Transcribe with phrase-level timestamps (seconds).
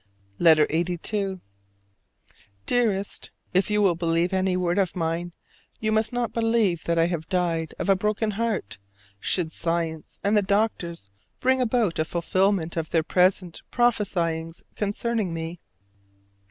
[0.39, 1.41] LETTER LXXXII.
[2.65, 5.31] Dearest: If you will believe any word of mine,
[5.79, 8.79] you must not believe that I have died of a broken heart
[9.19, 15.59] should science and the doctors bring about a fulfillment of their present prophesyings concerning me.